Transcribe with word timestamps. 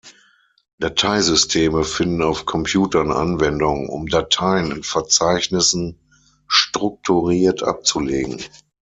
Dateisysteme 0.79 1.83
finden 1.83 2.23
auf 2.23 2.47
Computern 2.47 3.11
Anwendung, 3.11 3.87
um 3.87 4.07
Dateien 4.07 4.71
in 4.71 4.81
Verzeichnissen 4.81 5.99
strukturiert 6.47 7.61
abzulegen. 7.61 8.41